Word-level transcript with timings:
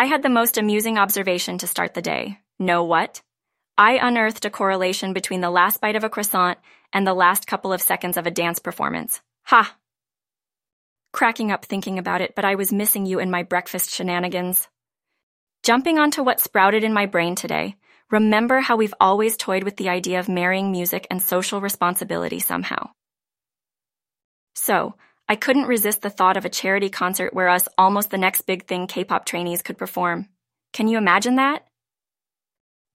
I 0.00 0.06
had 0.06 0.22
the 0.22 0.30
most 0.30 0.56
amusing 0.56 0.96
observation 0.96 1.58
to 1.58 1.66
start 1.66 1.92
the 1.92 2.00
day. 2.00 2.38
Know 2.58 2.84
what? 2.84 3.20
I 3.76 3.98
unearthed 3.98 4.46
a 4.46 4.50
correlation 4.50 5.12
between 5.12 5.42
the 5.42 5.50
last 5.50 5.82
bite 5.82 5.94
of 5.94 6.04
a 6.04 6.08
croissant 6.08 6.56
and 6.90 7.06
the 7.06 7.12
last 7.12 7.46
couple 7.46 7.70
of 7.70 7.82
seconds 7.82 8.16
of 8.16 8.26
a 8.26 8.30
dance 8.30 8.60
performance. 8.60 9.20
Ha! 9.42 9.76
Cracking 11.12 11.52
up 11.52 11.66
thinking 11.66 11.98
about 11.98 12.22
it, 12.22 12.34
but 12.34 12.46
I 12.46 12.54
was 12.54 12.72
missing 12.72 13.04
you 13.04 13.18
in 13.18 13.30
my 13.30 13.42
breakfast 13.42 13.90
shenanigans. 13.90 14.68
Jumping 15.64 15.98
onto 15.98 16.22
what 16.22 16.40
sprouted 16.40 16.82
in 16.82 16.94
my 16.94 17.04
brain 17.04 17.34
today, 17.34 17.76
remember 18.10 18.60
how 18.60 18.76
we've 18.76 18.94
always 19.00 19.36
toyed 19.36 19.64
with 19.64 19.76
the 19.76 19.90
idea 19.90 20.18
of 20.18 20.30
marrying 20.30 20.72
music 20.72 21.06
and 21.10 21.20
social 21.20 21.60
responsibility 21.60 22.38
somehow. 22.38 22.88
So, 24.54 24.94
I 25.30 25.36
couldn't 25.36 25.68
resist 25.68 26.02
the 26.02 26.10
thought 26.10 26.36
of 26.36 26.44
a 26.44 26.48
charity 26.48 26.90
concert 26.90 27.32
where 27.32 27.48
us 27.48 27.68
almost 27.78 28.10
the 28.10 28.18
next 28.18 28.42
big 28.42 28.66
thing 28.66 28.88
K-pop 28.88 29.24
trainees 29.24 29.62
could 29.62 29.78
perform. 29.78 30.28
Can 30.72 30.88
you 30.88 30.98
imagine 30.98 31.36
that? 31.36 31.64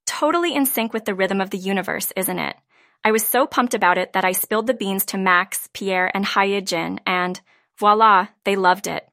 Totally 0.06 0.54
in 0.54 0.66
sync 0.66 0.92
with 0.92 1.06
the 1.06 1.16
rhythm 1.16 1.40
of 1.40 1.50
the 1.50 1.58
universe, 1.58 2.12
isn't 2.18 2.38
it? 2.38 2.58
I 3.06 3.14
was 3.14 3.26
so 3.26 3.48
pumped 3.48 3.74
about 3.74 3.98
it 3.98 4.12
that 4.14 4.26
I 4.26 4.34
spilled 4.34 4.68
the 4.68 4.74
beans 4.74 5.06
to 5.06 5.18
Max, 5.18 5.70
Pierre, 5.74 6.12
and 6.14 6.26
Jin, 6.68 7.00
and 7.06 7.40
voila, 7.80 8.28
they 8.44 8.58
loved 8.58 8.88
it. 8.88 9.08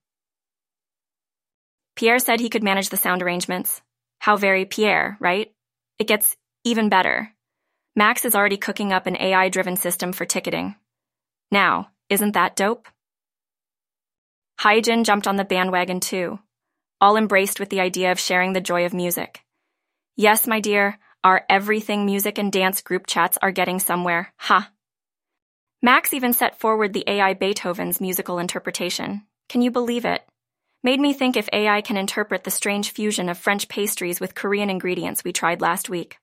Pierre 1.95 2.19
said 2.19 2.41
he 2.41 2.51
could 2.51 2.65
manage 2.65 2.89
the 2.89 2.97
sound 2.97 3.23
arrangements. 3.23 3.83
How 4.19 4.37
very 4.37 4.65
Pierre, 4.65 5.17
right? 5.21 5.53
It 6.01 6.09
gets 6.09 6.37
even 6.65 6.89
better. 6.89 7.33
Max 7.95 8.25
is 8.25 8.35
already 8.35 8.57
cooking 8.57 8.93
up 8.93 9.07
an 9.07 9.17
AI 9.17 9.49
driven 9.49 9.77
system 9.77 10.13
for 10.13 10.25
ticketing. 10.25 10.75
Now, 11.53 11.91
isn't 12.09 12.33
that 12.33 12.57
dope? 12.57 12.89
Hyejin 14.63 15.05
jumped 15.05 15.27
on 15.27 15.35
the 15.35 15.45
bandwagon 15.45 15.99
too, 15.99 16.39
all 17.01 17.17
embraced 17.17 17.59
with 17.59 17.69
the 17.69 17.81
idea 17.81 18.13
of 18.13 18.21
sharing 18.21 18.53
the 18.53 18.61
joy 18.61 18.87
of 18.87 18.95
music. 18.95 19.43
Yes, 20.15 20.47
my 20.47 20.61
dear, 20.61 20.99
our 21.25 21.45
everything 21.51 22.07
music 22.07 22.39
and 22.39 22.53
dance 22.53 22.81
group 22.81 23.09
chats 23.09 23.37
are 23.43 23.51
getting 23.51 23.81
somewhere, 23.81 24.33
ha. 24.37 24.61
Huh. 24.61 24.71
Max 25.83 26.15
even 26.15 26.33
set 26.33 26.61
forward 26.61 26.93
the 26.93 27.03
AI 27.09 27.35
Beethoven's 27.35 28.01
musical 28.01 28.39
interpretation. 28.39 29.27
Can 29.49 29.63
you 29.63 29.73
believe 29.73 30.05
it? 30.05 30.23
Made 30.85 31.01
me 31.01 31.13
think 31.13 31.37
if 31.37 31.49
AI 31.53 31.81
can 31.81 31.97
interpret 31.97 32.45
the 32.45 32.53
strange 32.53 32.93
fusion 32.93 33.29
of 33.29 33.39
French 33.39 33.67
pastries 33.69 34.21
with 34.21 34.37
Korean 34.37 34.71
ingredients 34.71 35.25
we 35.25 35.33
tried 35.33 35.61
last 35.61 35.91
week. 35.91 36.19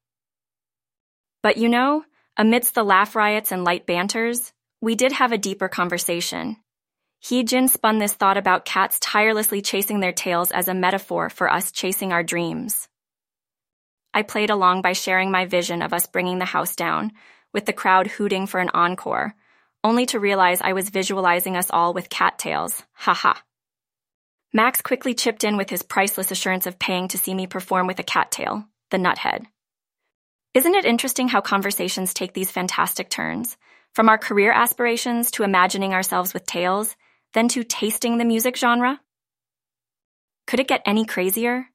But 1.44 1.58
you 1.58 1.68
know, 1.68 2.06
amidst 2.38 2.74
the 2.74 2.84
laugh 2.86 3.18
riots 3.18 3.52
and 3.52 3.66
light 3.66 3.86
banters, 3.86 4.54
we 4.80 4.96
did 4.96 5.12
have 5.12 5.34
a 5.34 5.38
deeper 5.38 5.68
conversation, 5.68 6.56
Jin 7.22 7.68
spun 7.68 8.00
this 8.00 8.14
thought 8.14 8.38
about 8.38 8.66
cats 8.66 8.98
tirelessly 9.00 9.62
chasing 9.62 10.00
their 10.00 10.12
tails 10.12 10.52
as 10.52 10.68
a 10.68 10.74
metaphor 10.74 11.30
for 11.30 11.52
us 11.52 11.72
chasing 11.72 12.12
our 12.12 12.24
dreams. 12.24 12.88
I 14.14 14.24
played 14.24 14.50
along 14.50 14.82
by 14.82 14.94
sharing 14.94 15.30
my 15.30 15.46
vision 15.46 15.82
of 15.82 15.94
us 15.94 16.08
bringing 16.08 16.40
the 16.40 16.46
house 16.46 16.76
down, 16.76 17.12
with 17.54 17.66
the 17.66 17.74
crowd 17.74 18.08
hooting 18.08 18.48
for 18.48 18.60
an 18.60 18.70
encore, 18.74 19.36
only 19.84 20.06
to 20.08 20.20
realize 20.20 20.62
I 20.62 20.74
was 20.74 20.90
visualizing 20.90 21.56
us 21.56 21.70
all 21.70 21.94
with 21.94 22.10
cattails. 22.10 22.84
Ha 22.94 23.14
ha. 23.14 23.44
Max 24.52 24.82
quickly 24.82 25.14
chipped 25.14 25.44
in 25.44 25.58
with 25.58 25.70
his 25.70 25.84
priceless 25.84 26.32
assurance 26.32 26.66
of 26.66 26.80
paying 26.80 27.08
to 27.10 27.18
see 27.18 27.36
me 27.36 27.46
perform 27.46 27.86
with 27.86 28.00
a 28.00 28.04
cattail, 28.04 28.66
the 28.90 28.98
nuthead. 28.98 29.46
Isn't 30.56 30.74
it 30.74 30.86
interesting 30.86 31.28
how 31.28 31.42
conversations 31.42 32.14
take 32.14 32.34
these 32.34 32.50
fantastic 32.50 33.10
turns? 33.10 33.58
From 33.94 34.10
our 34.10 34.18
career 34.18 34.52
aspirations 34.52 35.30
to 35.32 35.44
imagining 35.44 35.94
ourselves 35.94 36.34
with 36.34 36.46
tails, 36.48 36.96
then 37.34 37.48
to 37.50 37.64
tasting 37.64 38.18
the 38.18 38.26
music 38.26 38.56
genre? 38.56 39.00
Could 40.48 40.60
it 40.60 40.68
get 40.68 40.82
any 40.86 41.06
crazier? 41.06 41.68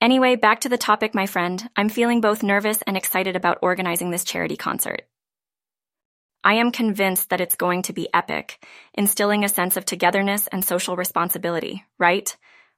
Anyway, 0.00 0.36
back 0.36 0.60
to 0.60 0.68
the 0.68 0.78
topic, 0.78 1.14
my 1.14 1.26
friend. 1.26 1.68
I'm 1.76 1.88
feeling 1.88 2.20
both 2.20 2.42
nervous 2.42 2.82
and 2.82 2.96
excited 2.96 3.34
about 3.34 3.58
organizing 3.62 4.10
this 4.10 4.24
charity 4.24 4.56
concert. 4.56 5.02
I 6.44 6.54
am 6.54 6.70
convinced 6.70 7.30
that 7.30 7.40
it's 7.40 7.56
going 7.56 7.82
to 7.82 7.92
be 7.92 8.08
epic, 8.14 8.64
instilling 8.94 9.44
a 9.44 9.48
sense 9.48 9.76
of 9.76 9.84
togetherness 9.84 10.46
and 10.46 10.64
social 10.64 10.94
responsibility, 10.94 11.84
right? 11.98 12.34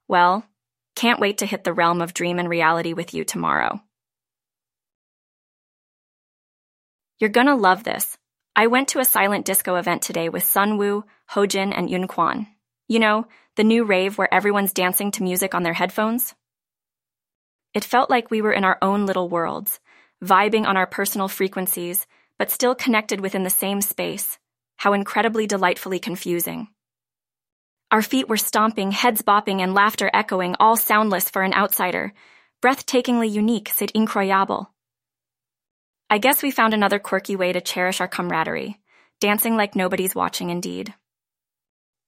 Well, 0.07 0.43
can't 0.95 1.19
wait 1.19 1.37
to 1.37 1.45
hit 1.45 1.63
the 1.63 1.73
realm 1.73 2.01
of 2.01 2.13
dream 2.13 2.39
and 2.39 2.49
reality 2.49 2.93
with 2.93 3.13
you 3.13 3.23
tomorrow. 3.23 3.79
You're 7.19 7.29
gonna 7.29 7.55
love 7.55 7.83
this. 7.83 8.17
I 8.55 8.67
went 8.67 8.89
to 8.89 8.99
a 8.99 9.05
silent 9.05 9.45
disco 9.45 9.75
event 9.75 10.01
today 10.01 10.27
with 10.29 10.43
Sunwoo, 10.43 11.03
Hojin, 11.33 11.73
and 11.75 11.87
Yunquan. 11.87 12.47
You 12.87 12.99
know, 12.99 13.25
the 13.55 13.63
new 13.63 13.85
rave 13.85 14.17
where 14.17 14.33
everyone's 14.33 14.73
dancing 14.73 15.11
to 15.11 15.23
music 15.23 15.55
on 15.55 15.63
their 15.63 15.73
headphones? 15.73 16.35
It 17.73 17.85
felt 17.85 18.09
like 18.09 18.29
we 18.29 18.41
were 18.41 18.51
in 18.51 18.65
our 18.65 18.77
own 18.81 19.05
little 19.05 19.29
worlds, 19.29 19.79
vibing 20.23 20.65
on 20.65 20.75
our 20.75 20.87
personal 20.87 21.29
frequencies, 21.29 22.05
but 22.37 22.51
still 22.51 22.75
connected 22.75 23.21
within 23.21 23.43
the 23.43 23.49
same 23.49 23.81
space. 23.81 24.37
How 24.75 24.93
incredibly 24.93 25.47
delightfully 25.47 25.99
confusing. 25.99 26.67
Our 27.91 28.01
feet 28.01 28.27
were 28.27 28.37
stomping, 28.37 28.91
heads 28.91 29.21
bopping, 29.21 29.61
and 29.61 29.73
laughter 29.73 30.09
echoing, 30.13 30.55
all 30.59 30.75
soundless 30.75 31.29
for 31.29 31.43
an 31.43 31.53
outsider. 31.53 32.13
Breathtakingly 32.61 33.31
unique, 33.31 33.69
c'est 33.69 33.91
incroyable. 33.93 34.67
I 36.09 36.17
guess 36.17 36.43
we 36.43 36.51
found 36.51 36.73
another 36.73 36.99
quirky 36.99 37.37
way 37.37 37.53
to 37.53 37.61
cherish 37.61 38.01
our 38.01 38.07
camaraderie, 38.07 38.79
dancing 39.21 39.55
like 39.55 39.75
nobody's 39.75 40.15
watching 40.15 40.49
indeed. 40.49 40.93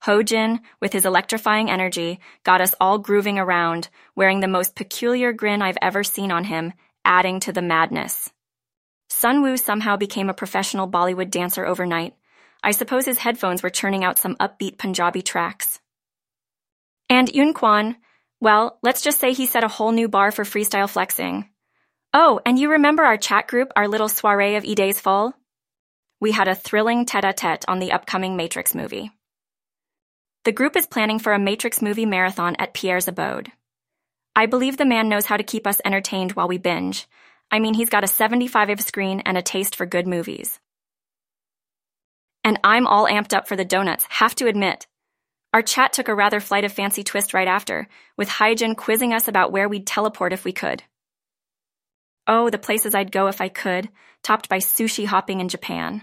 Hojin, 0.06 0.60
with 0.82 0.92
his 0.92 1.06
electrifying 1.06 1.70
energy, 1.70 2.20
got 2.44 2.60
us 2.60 2.76
all 2.82 2.98
grooving 2.98 3.40
around, 3.40 3.90
wearing 4.16 4.42
the 4.42 4.48
most 4.50 4.76
peculiar 4.76 5.32
grin 5.32 5.62
I've 5.62 5.78
ever 5.82 6.04
seen 6.04 6.32
on 6.32 6.44
him, 6.44 6.74
adding 7.06 7.40
to 7.42 7.54
the 7.54 7.62
madness. 7.62 8.30
Sunwoo 9.10 9.58
somehow 9.58 9.96
became 9.96 10.30
a 10.30 10.34
professional 10.34 10.90
Bollywood 10.90 11.32
dancer 11.32 11.66
overnight. 11.66 12.16
I 12.62 12.72
suppose 12.72 13.06
his 13.06 13.18
headphones 13.18 13.64
were 13.64 13.70
churning 13.70 14.04
out 14.04 14.18
some 14.18 14.36
upbeat 14.36 14.78
Punjabi 14.78 15.22
tracks. 15.22 15.80
And 17.10 17.28
Yunquan, 17.30 17.96
well, 18.42 18.80
let's 18.82 19.02
just 19.02 19.20
say 19.20 19.32
he 19.32 19.46
set 19.46 19.64
a 19.64 19.70
whole 19.70 19.92
new 19.92 20.10
bar 20.10 20.32
for 20.32 20.44
freestyle 20.44 20.90
flexing. 20.90 21.48
Oh, 22.14 22.42
and 22.46 22.60
you 22.60 22.72
remember 22.72 23.04
our 23.04 23.18
chat 23.18 23.48
group, 23.48 23.72
our 23.76 23.88
little 23.88 24.10
soiree 24.10 24.56
of 24.56 24.66
E-Days 24.66 25.00
Fall? 25.00 25.34
We 26.20 26.32
had 26.32 26.48
a 26.48 26.56
thrilling 26.56 27.06
tete-a-tete 27.06 27.66
on 27.68 27.80
the 27.80 27.94
upcoming 27.94 28.36
Matrix 28.36 28.76
movie. 28.76 29.12
The 30.46 30.52
group 30.52 30.76
is 30.76 30.86
planning 30.86 31.20
for 31.20 31.32
a 31.32 31.40
Matrix 31.40 31.82
movie 31.82 32.06
marathon 32.06 32.58
at 32.60 32.74
Pierre's 32.74 33.08
abode. 33.08 33.52
I 34.36 34.46
believe 34.46 34.76
the 34.76 34.86
man 34.86 35.08
knows 35.08 35.26
how 35.26 35.38
to 35.38 35.44
keep 35.44 35.66
us 35.66 35.80
entertained 35.86 36.34
while 36.34 36.50
we 36.50 36.58
binge. 36.58 37.08
I 37.50 37.60
mean, 37.60 37.74
he's 37.74 37.90
got 37.90 38.04
a 38.04 38.08
75 38.08 38.70
of 38.72 38.82
screen 38.82 39.22
and 39.22 39.38
a 39.38 39.42
taste 39.42 39.76
for 39.76 39.86
good 39.86 40.06
movies. 40.06 40.60
And 42.44 42.60
I'm 42.62 42.88
all 42.88 43.06
amped 43.08 43.34
up 43.34 43.48
for 43.48 43.56
the 43.56 43.64
donuts, 43.64 44.06
have 44.10 44.36
to 44.36 44.48
admit. 44.48 44.86
Our 45.54 45.62
chat 45.62 45.94
took 45.94 46.10
a 46.10 46.16
rather 46.16 46.42
flight 46.42 46.66
of 46.66 46.74
fancy 46.74 47.04
twist 47.04 47.34
right 47.34 47.48
after, 47.48 47.88
with 48.18 48.28
Hyejin 48.28 48.76
quizzing 48.76 49.14
us 49.14 49.30
about 49.30 49.54
where 49.54 49.70
we'd 49.70 49.88
teleport 49.88 50.34
if 50.34 50.44
we 50.44 50.52
could. 50.52 50.84
Oh, 52.28 52.50
the 52.50 52.58
places 52.58 52.94
I'd 52.94 53.14
go 53.14 53.28
if 53.28 53.40
I 53.40 53.48
could, 53.48 53.88
topped 54.24 54.50
by 54.50 54.58
sushi 54.58 55.06
hopping 55.06 55.40
in 55.40 55.48
Japan. 55.48 56.02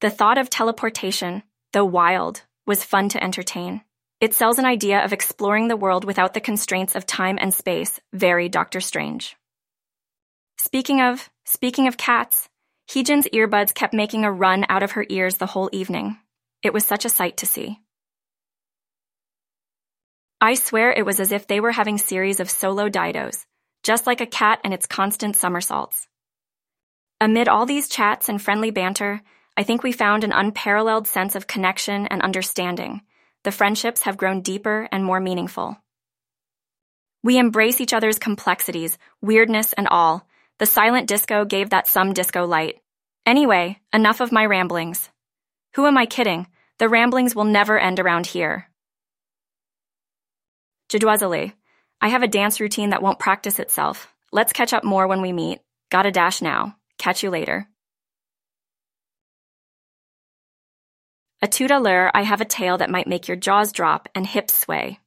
The 0.00 0.10
thought 0.10 0.38
of 0.38 0.48
teleportation, 0.48 1.42
though 1.72 1.84
wild, 1.84 2.42
was 2.68 2.84
fun 2.84 3.08
to 3.08 3.24
entertain. 3.24 3.80
It 4.20 4.34
sells 4.34 4.58
an 4.58 4.66
idea 4.66 5.04
of 5.04 5.12
exploring 5.12 5.66
the 5.66 5.76
world 5.76 6.04
without 6.04 6.34
the 6.34 6.40
constraints 6.40 6.94
of 6.94 7.06
time 7.06 7.38
and 7.40 7.52
space, 7.52 7.98
very 8.12 8.48
Doctor 8.48 8.80
Strange. 8.80 9.36
Speaking 10.60 11.00
of, 11.00 11.30
speaking 11.44 11.88
of 11.88 11.96
cats, 11.96 12.48
Hyejin's 12.90 13.28
earbuds 13.32 13.74
kept 13.74 13.94
making 13.94 14.24
a 14.24 14.32
run 14.32 14.66
out 14.68 14.82
of 14.82 14.92
her 14.92 15.06
ears 15.08 15.36
the 15.36 15.46
whole 15.46 15.70
evening. 15.72 16.18
It 16.62 16.72
was 16.72 16.84
such 16.84 17.04
a 17.04 17.10
sight 17.10 17.38
to 17.38 17.46
see. 17.46 17.80
I 20.40 20.54
swear 20.54 20.92
it 20.92 21.06
was 21.06 21.20
as 21.20 21.32
if 21.32 21.46
they 21.46 21.60
were 21.60 21.72
having 21.72 21.98
series 21.98 22.38
of 22.38 22.50
solo 22.50 22.88
didos, 22.88 23.44
just 23.82 24.06
like 24.06 24.20
a 24.20 24.26
cat 24.26 24.60
and 24.62 24.74
its 24.74 24.86
constant 24.86 25.36
somersaults. 25.36 26.06
Amid 27.20 27.48
all 27.48 27.66
these 27.66 27.88
chats 27.88 28.28
and 28.28 28.40
friendly 28.40 28.70
banter, 28.70 29.22
I 29.58 29.64
think 29.64 29.82
we 29.82 29.90
found 29.90 30.22
an 30.22 30.30
unparalleled 30.30 31.08
sense 31.08 31.34
of 31.34 31.48
connection 31.48 32.06
and 32.06 32.22
understanding. 32.22 33.00
The 33.42 33.50
friendships 33.50 34.02
have 34.02 34.16
grown 34.16 34.40
deeper 34.40 34.88
and 34.92 35.04
more 35.04 35.18
meaningful. 35.18 35.76
We 37.24 37.38
embrace 37.38 37.80
each 37.80 37.92
other's 37.92 38.20
complexities, 38.20 38.96
weirdness, 39.20 39.72
and 39.72 39.88
all. 39.88 40.24
The 40.60 40.66
silent 40.66 41.08
disco 41.08 41.44
gave 41.44 41.70
that 41.70 41.88
some 41.88 42.12
disco 42.12 42.46
light. 42.46 42.78
Anyway, 43.26 43.80
enough 43.92 44.20
of 44.20 44.30
my 44.30 44.46
ramblings. 44.46 45.08
Who 45.74 45.86
am 45.86 45.98
I 45.98 46.06
kidding? 46.06 46.46
The 46.78 46.88
ramblings 46.88 47.34
will 47.34 47.42
never 47.42 47.76
end 47.80 47.98
around 47.98 48.26
here. 48.26 48.70
Jadoisele, 50.88 51.52
I 52.00 52.08
have 52.10 52.22
a 52.22 52.28
dance 52.28 52.60
routine 52.60 52.90
that 52.90 53.02
won't 53.02 53.18
practice 53.18 53.58
itself. 53.58 54.06
Let's 54.30 54.52
catch 54.52 54.72
up 54.72 54.84
more 54.84 55.08
when 55.08 55.20
we 55.20 55.32
meet. 55.32 55.58
Gotta 55.90 56.12
dash 56.12 56.40
now. 56.40 56.76
Catch 56.96 57.24
you 57.24 57.30
later. 57.30 57.68
A 61.40 61.46
tout 61.46 61.68
à 61.68 61.80
l'heure, 61.80 62.10
I 62.14 62.22
have 62.22 62.40
a 62.40 62.44
tale 62.44 62.78
that 62.78 62.90
might 62.90 63.06
make 63.06 63.28
your 63.28 63.36
jaws 63.36 63.70
drop 63.70 64.08
and 64.12 64.26
hips 64.26 64.54
sway. 64.54 64.98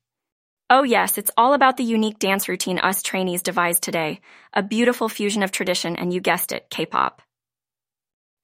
Oh, 0.70 0.84
yes, 0.84 1.18
it's 1.18 1.32
all 1.36 1.54
about 1.54 1.76
the 1.76 1.84
unique 1.84 2.20
dance 2.20 2.48
routine 2.48 2.80
us 2.80 3.04
trainees 3.04 3.44
devised 3.44 3.84
today, 3.84 4.22
a 4.54 4.64
beautiful 4.64 5.10
fusion 5.10 5.44
of 5.44 5.52
tradition 5.52 5.98
and 5.98 6.14
you 6.14 6.22
guessed 6.22 6.54
it, 6.54 6.70
K 6.70 6.86
pop. 6.86 7.22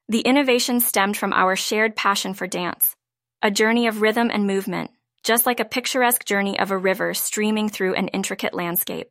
The 0.10 0.20
innovation 0.20 0.82
stemmed 0.82 1.16
from 1.16 1.32
our 1.32 1.56
shared 1.56 1.96
passion 1.96 2.34
for 2.34 2.46
dance, 2.46 2.94
a 3.42 3.50
journey 3.50 3.88
of 3.88 4.02
rhythm 4.02 4.30
and 4.34 4.46
movement, 4.46 4.92
just 5.24 5.46
like 5.46 5.62
a 5.62 5.66
picturesque 5.66 6.26
journey 6.26 6.60
of 6.60 6.72
a 6.72 6.78
river 6.78 7.14
streaming 7.14 7.70
through 7.70 7.96
an 7.96 8.10
intricate 8.10 8.54
landscape. 8.54 9.10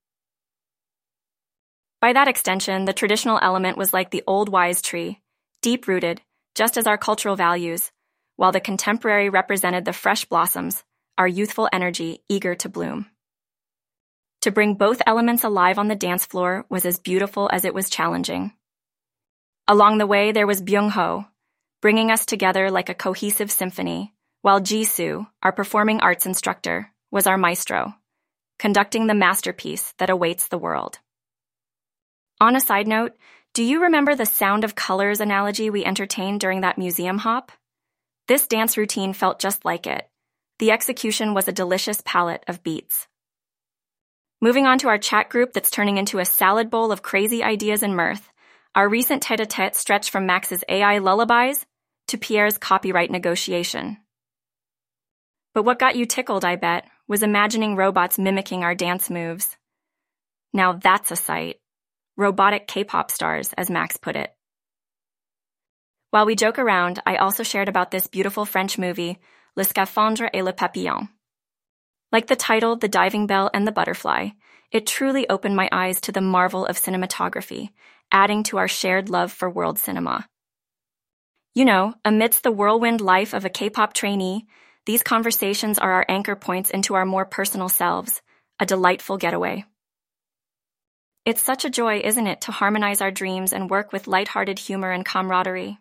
By 2.02 2.12
that 2.12 2.28
extension, 2.28 2.84
the 2.84 2.92
traditional 2.92 3.38
element 3.40 3.78
was 3.78 3.94
like 3.94 4.10
the 4.10 4.24
old 4.26 4.50
wise 4.50 4.82
tree, 4.82 5.20
deep 5.62 5.88
rooted, 5.88 6.20
just 6.54 6.76
as 6.76 6.86
our 6.86 6.98
cultural 6.98 7.36
values, 7.36 7.90
while 8.36 8.52
the 8.52 8.60
contemporary 8.60 9.28
represented 9.28 9.84
the 9.84 9.92
fresh 9.92 10.24
blossoms, 10.26 10.84
our 11.18 11.26
youthful 11.26 11.68
energy 11.72 12.22
eager 12.28 12.54
to 12.54 12.68
bloom. 12.68 13.06
To 14.42 14.52
bring 14.52 14.74
both 14.74 15.02
elements 15.06 15.42
alive 15.42 15.78
on 15.78 15.88
the 15.88 15.96
dance 15.96 16.26
floor 16.26 16.66
was 16.68 16.86
as 16.86 16.98
beautiful 16.98 17.50
as 17.52 17.64
it 17.64 17.74
was 17.74 17.90
challenging. 17.90 18.52
Along 19.66 19.98
the 19.98 20.06
way, 20.06 20.30
there 20.30 20.46
was 20.46 20.62
Byung 20.62 20.90
Ho, 20.90 21.24
bringing 21.82 22.10
us 22.10 22.26
together 22.26 22.70
like 22.70 22.88
a 22.88 22.94
cohesive 22.94 23.50
symphony, 23.50 24.14
while 24.42 24.60
Jisoo, 24.60 25.26
our 25.42 25.52
performing 25.52 26.00
arts 26.00 26.26
instructor, 26.26 26.92
was 27.10 27.26
our 27.26 27.36
maestro, 27.36 27.94
conducting 28.58 29.06
the 29.06 29.14
masterpiece 29.14 29.92
that 29.98 30.10
awaits 30.10 30.48
the 30.48 30.58
world. 30.58 30.98
On 32.40 32.54
a 32.54 32.60
side 32.60 32.86
note, 32.86 33.16
do 33.54 33.64
you 33.64 33.82
remember 33.82 34.14
the 34.14 34.26
sound 34.26 34.62
of 34.62 34.74
colors 34.74 35.20
analogy 35.20 35.70
we 35.70 35.84
entertained 35.84 36.40
during 36.40 36.60
that 36.60 36.78
museum 36.78 37.18
hop? 37.18 37.50
This 38.28 38.46
dance 38.46 38.76
routine 38.76 39.12
felt 39.12 39.38
just 39.38 39.64
like 39.64 39.86
it, 39.86 40.08
the 40.58 40.72
execution 40.72 41.34
was 41.34 41.48
a 41.48 41.52
delicious 41.52 42.02
palette 42.04 42.44
of 42.48 42.62
beats. 42.62 43.06
Moving 44.40 44.66
on 44.66 44.78
to 44.78 44.88
our 44.88 44.98
chat 44.98 45.28
group 45.28 45.52
that's 45.52 45.70
turning 45.70 45.96
into 45.96 46.18
a 46.18 46.24
salad 46.24 46.70
bowl 46.70 46.92
of 46.92 47.02
crazy 47.02 47.42
ideas 47.42 47.82
and 47.82 47.96
mirth, 47.96 48.30
our 48.74 48.88
recent 48.88 49.22
tete 49.22 49.40
a 49.40 49.46
tete 49.46 49.76
stretched 49.76 50.10
from 50.10 50.26
Max's 50.26 50.64
AI 50.68 50.98
lullabies 50.98 51.64
to 52.08 52.18
Pierre's 52.18 52.58
copyright 52.58 53.10
negotiation. 53.10 53.96
But 55.54 55.62
what 55.62 55.78
got 55.78 55.96
you 55.96 56.04
tickled, 56.04 56.44
I 56.44 56.56
bet, 56.56 56.86
was 57.08 57.22
imagining 57.22 57.76
robots 57.76 58.18
mimicking 58.18 58.62
our 58.62 58.74
dance 58.74 59.08
moves. 59.08 59.56
Now 60.52 60.74
that's 60.74 61.10
a 61.10 61.16
sight. 61.16 61.56
Robotic 62.16 62.66
K 62.66 62.84
pop 62.84 63.10
stars, 63.10 63.52
as 63.56 63.70
Max 63.70 63.96
put 63.96 64.16
it. 64.16 64.35
While 66.10 66.26
we 66.26 66.36
joke 66.36 66.58
around, 66.58 67.02
I 67.04 67.16
also 67.16 67.42
shared 67.42 67.68
about 67.68 67.90
this 67.90 68.06
beautiful 68.06 68.44
French 68.44 68.78
movie 68.78 69.18
Le 69.56 69.64
Scaphandre 69.64 70.30
et 70.32 70.42
le 70.42 70.52
Papillon. 70.52 71.08
Like 72.12 72.28
the 72.28 72.36
title, 72.36 72.76
The 72.76 72.88
Diving 72.88 73.26
Bell 73.26 73.50
and 73.52 73.66
the 73.66 73.72
Butterfly, 73.72 74.30
it 74.70 74.86
truly 74.86 75.28
opened 75.28 75.56
my 75.56 75.68
eyes 75.72 76.00
to 76.02 76.12
the 76.12 76.20
marvel 76.20 76.64
of 76.66 76.76
cinematography, 76.76 77.70
adding 78.12 78.42
to 78.44 78.58
our 78.58 78.68
shared 78.68 79.08
love 79.08 79.32
for 79.32 79.50
world 79.50 79.78
cinema. 79.78 80.28
You 81.54 81.64
know, 81.64 81.94
amidst 82.04 82.42
the 82.42 82.52
whirlwind 82.52 83.00
life 83.00 83.32
of 83.32 83.44
a 83.44 83.50
K-pop 83.50 83.92
trainee, 83.92 84.46
these 84.84 85.02
conversations 85.02 85.78
are 85.78 85.90
our 85.90 86.06
anchor 86.08 86.36
points 86.36 86.70
into 86.70 86.94
our 86.94 87.04
more 87.04 87.24
personal 87.24 87.68
selves, 87.68 88.22
a 88.60 88.66
delightful 88.66 89.16
getaway. 89.16 89.64
It's 91.24 91.42
such 91.42 91.64
a 91.64 91.70
joy, 91.70 92.00
isn't 92.04 92.26
it, 92.26 92.42
to 92.42 92.52
harmonize 92.52 93.00
our 93.00 93.10
dreams 93.10 93.52
and 93.52 93.68
work 93.68 93.92
with 93.92 94.06
light-hearted 94.06 94.60
humor 94.60 94.92
and 94.92 95.04
camaraderie. 95.04 95.78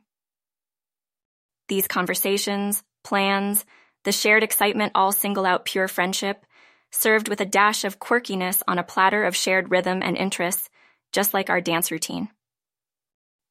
These 1.67 1.87
conversations, 1.87 2.83
plans, 3.03 3.65
the 4.03 4.11
shared 4.11 4.43
excitement 4.43 4.91
all 4.95 5.11
single 5.11 5.45
out 5.45 5.65
pure 5.65 5.87
friendship, 5.87 6.45
served 6.91 7.27
with 7.27 7.41
a 7.41 7.45
dash 7.45 7.83
of 7.83 7.99
quirkiness 7.99 8.61
on 8.67 8.79
a 8.79 8.83
platter 8.83 9.23
of 9.23 9.35
shared 9.35 9.71
rhythm 9.71 10.01
and 10.03 10.15
interests, 10.15 10.69
just 11.11 11.33
like 11.33 11.49
our 11.49 11.61
dance 11.61 11.91
routine. 11.91 12.29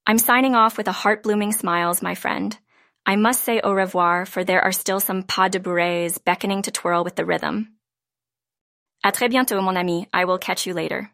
I'm 0.06 0.18
signing 0.18 0.54
off 0.54 0.76
with 0.76 0.88
a 0.88 0.92
heart 0.92 1.22
blooming 1.22 1.52
smiles, 1.52 2.02
my 2.02 2.14
friend. 2.14 2.56
I 3.06 3.16
must 3.16 3.42
say 3.42 3.60
au 3.60 3.72
revoir, 3.72 4.26
for 4.26 4.44
there 4.44 4.62
are 4.62 4.72
still 4.72 5.00
some 5.00 5.22
pas 5.22 5.50
de 5.50 5.58
bourrées 5.58 6.22
beckoning 6.24 6.62
to 6.62 6.70
twirl 6.70 7.04
with 7.04 7.16
the 7.16 7.24
rhythm. 7.24 7.68
À 9.04 9.12
très 9.12 9.28
bientôt, 9.30 9.62
mon 9.62 9.76
ami. 9.76 10.08
I 10.12 10.24
will 10.24 10.38
catch 10.38 10.66
you 10.66 10.72
later. 10.72 11.10